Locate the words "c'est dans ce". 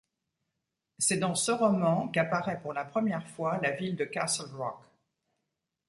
0.97-1.51